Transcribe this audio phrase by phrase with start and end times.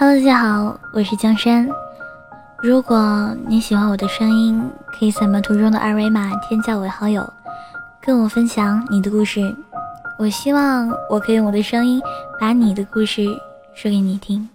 [0.00, 1.68] Hello，大家好，我是江山。
[2.62, 7.30] 如果你喜欢我的声音，可以扫描图中的二维码添加我为好友，
[8.00, 9.54] 跟我分享你的故事。
[10.18, 12.00] 我希望我可以用我的声音
[12.40, 13.26] 把你的故事
[13.74, 14.48] 说给你听。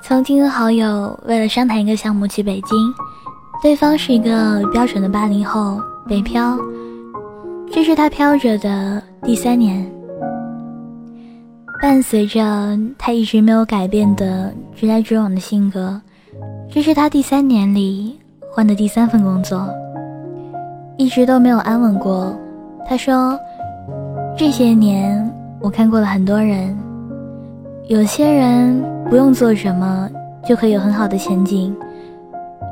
[0.00, 2.94] 曾经的好友为了商谈一个项目去北京，
[3.60, 6.56] 对方是一个标准的八零后，北漂，
[7.72, 9.92] 这是他漂着的第三年。
[11.80, 15.98] 伴随着他一直没有改变的直来直往的性格，
[16.70, 18.18] 这是他第三年里
[18.52, 19.66] 换的第三份工作，
[20.98, 22.36] 一直都没有安稳过。
[22.86, 23.38] 他说
[24.36, 26.76] ：“这些年我看过了很多人，
[27.88, 30.06] 有些人不用做什么
[30.44, 31.74] 就可以有很好的前景，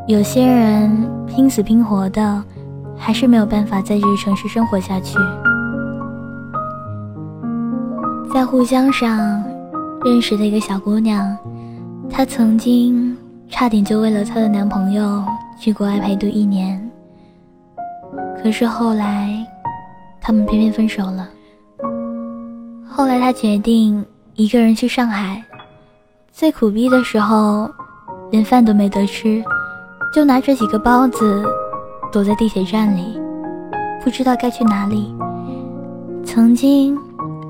[0.06, 0.90] 有些人
[1.26, 2.44] 拼死拼活的，
[2.94, 5.16] 还是没有办法在这个城市生活下去。”
[8.32, 9.42] 在沪江上
[10.04, 11.36] 认识的一个小姑娘，
[12.10, 13.16] 她曾经
[13.48, 15.24] 差点就为了她的男朋友
[15.58, 16.78] 去国外陪读一年，
[18.42, 19.34] 可是后来
[20.20, 21.26] 他们偏偏分手了。
[22.86, 25.42] 后来她决定一个人去上海，
[26.30, 27.70] 最苦逼的时候，
[28.30, 29.42] 连饭都没得吃，
[30.12, 31.42] 就拿着几个包子
[32.12, 33.18] 躲在地铁站里，
[34.04, 35.14] 不知道该去哪里。
[36.24, 36.96] 曾经。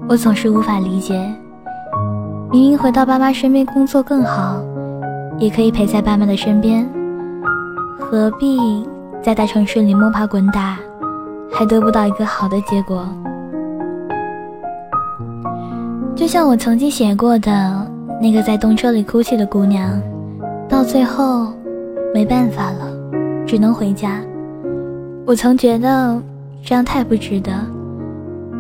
[0.09, 1.15] 我总是无法理解，
[2.51, 4.59] 明明回到爸妈身边工作更好，
[5.39, 6.89] 也可以陪在爸妈的身边，
[8.01, 8.89] 何必
[9.23, 10.79] 在大城市里摸爬滚打，
[11.53, 13.07] 还得不到一个好的结果？
[16.17, 17.87] 就像我曾经写过的
[18.19, 20.01] 那个在动车里哭泣的姑娘，
[20.71, 21.53] 到最后
[22.15, 22.91] 没办法了，
[23.47, 24.23] 只能回家。
[25.27, 26.19] 我曾觉得
[26.65, 27.53] 这样太不值得，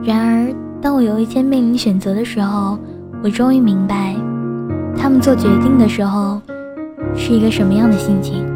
[0.04, 0.54] 然而。
[0.80, 2.78] 当我有一天面临选择的时候，
[3.22, 4.14] 我终于明白，
[4.96, 6.40] 他们做决定的时候
[7.16, 8.46] 是一个什么样的心情。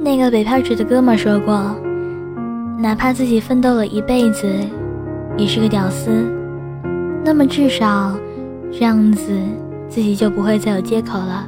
[0.00, 1.62] 那个北漂者的哥们说过，
[2.78, 4.46] 哪怕自己奋斗了一辈子，
[5.38, 6.10] 也是个屌丝，
[7.24, 8.12] 那么至少
[8.70, 9.32] 这样子
[9.88, 11.46] 自己就不会再有借口了，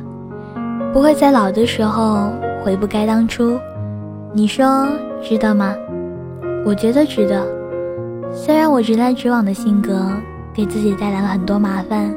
[0.92, 2.32] 不会在老的时候
[2.62, 3.58] 悔不该当初。
[4.32, 4.88] 你说
[5.22, 5.74] 值得吗？
[6.64, 7.53] 我觉得值得。
[8.37, 10.11] 虽然我直来直往的性格
[10.53, 12.12] 给自己带来了很多麻烦，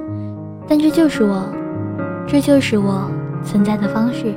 [0.67, 1.43] 但这就是我，
[2.27, 3.09] 这就是我
[3.43, 4.35] 存在的方式。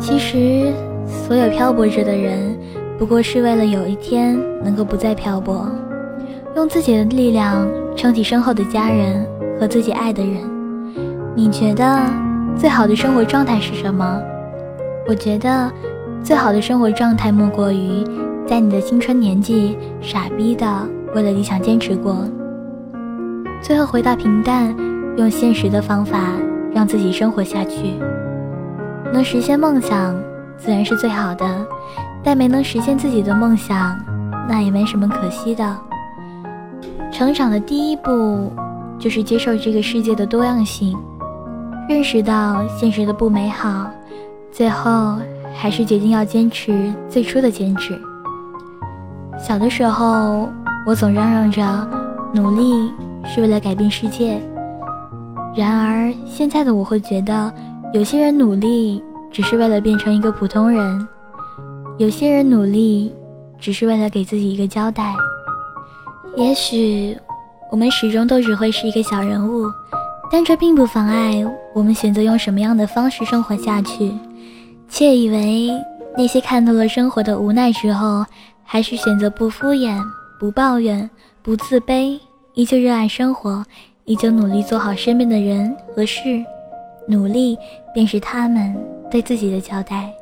[0.00, 0.72] 其实，
[1.06, 2.58] 所有漂泊着的人，
[2.98, 5.68] 不过是为了有一天能够不再漂泊，
[6.56, 9.24] 用自己的力量撑起身后的家人
[9.60, 10.36] 和自己爱的人。
[11.36, 12.00] 你觉得
[12.56, 14.20] 最好的生活状态是什么？
[15.06, 15.70] 我觉得。
[16.22, 18.04] 最好的生活状态莫过于，
[18.46, 20.64] 在你的青春年纪傻逼的
[21.16, 22.24] 为了理想坚持过，
[23.60, 24.72] 最后回到平淡，
[25.16, 26.18] 用现实的方法
[26.72, 27.94] 让自己生活下去。
[29.12, 30.14] 能实现梦想
[30.56, 31.66] 自然是最好的，
[32.22, 33.98] 但没能实现自己的梦想，
[34.48, 35.76] 那也没什么可惜的。
[37.10, 38.52] 成长的第一步
[38.96, 40.96] 就是接受这个世界的多样性，
[41.88, 43.90] 认识到现实的不美好，
[44.52, 45.16] 最后。
[45.54, 48.00] 还是决定要坚持最初的坚持。
[49.38, 50.48] 小的时候，
[50.86, 51.88] 我总嚷嚷着
[52.32, 52.92] 努力
[53.24, 54.40] 是为了改变世界。
[55.54, 57.52] 然而现在的我会觉得，
[57.92, 61.06] 有些人努力只是为了变成一个普通人，
[61.98, 63.14] 有些人努力
[63.58, 65.14] 只是为了给自己一个交代。
[66.36, 67.16] 也许
[67.70, 69.66] 我们始终都只会是一个小人物，
[70.30, 74.12] 但这并不妨碍我们选择用什么样的方式生活下去。
[74.92, 75.70] 窃以为
[76.18, 78.26] 那些看透了生活的无奈之后，
[78.62, 79.98] 还是选择不敷衍、
[80.38, 81.08] 不抱怨、
[81.42, 82.20] 不自卑，
[82.52, 83.64] 依旧热爱生活，
[84.04, 86.44] 依旧努力做好身边的人和事，
[87.08, 87.56] 努力
[87.94, 88.76] 便是他们
[89.10, 90.12] 对自己的交代。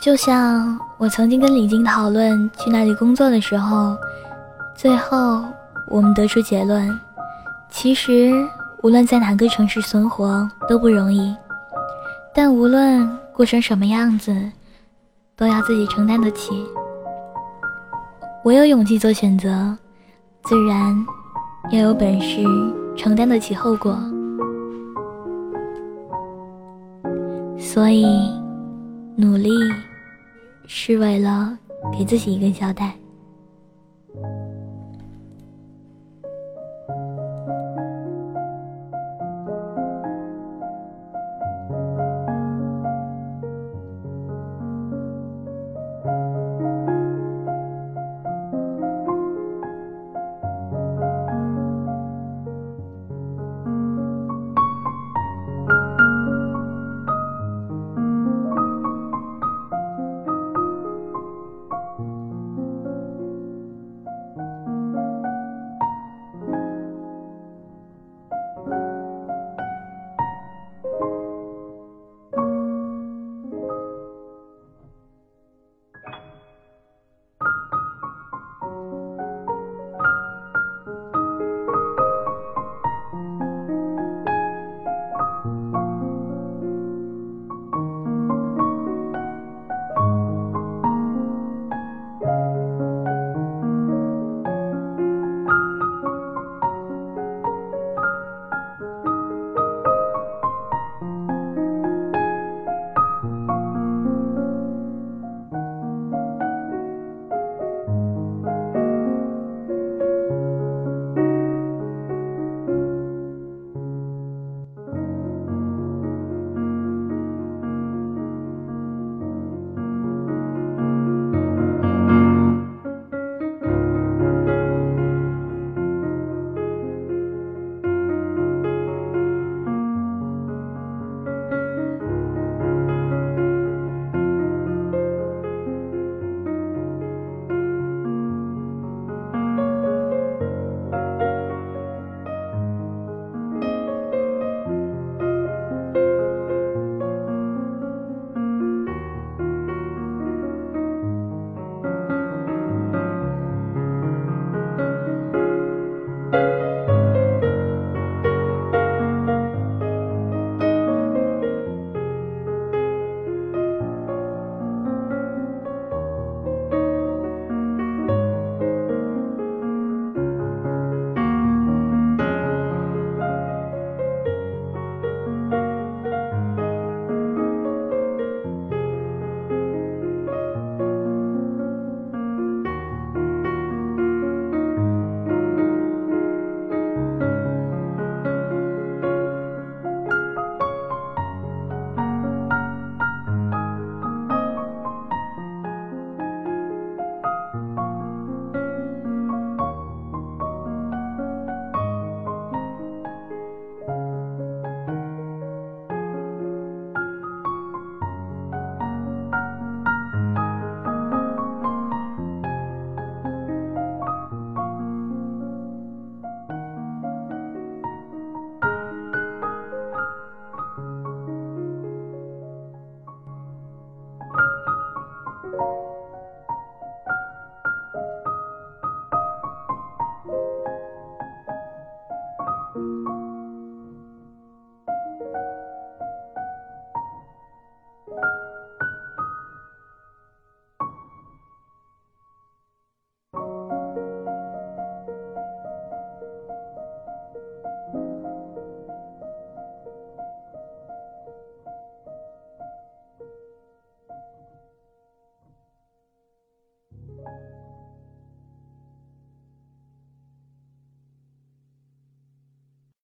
[0.00, 3.96] 就像我曾经跟李晶讨论去哪里工作的时候，
[4.76, 5.42] 最后
[5.88, 6.88] 我们得出结论，
[7.68, 8.32] 其实。
[8.82, 11.36] 无论在哪个城市生活都不容易，
[12.34, 14.34] 但无论过成什么样子，
[15.36, 16.66] 都要自己承担得起。
[18.42, 19.76] 我有勇气做选择，
[20.44, 20.96] 自然
[21.72, 22.42] 要有本事
[22.96, 23.98] 承担得起后果。
[27.58, 28.06] 所以，
[29.14, 29.50] 努力
[30.66, 31.56] 是为了
[31.92, 32.94] 给自己一个交代。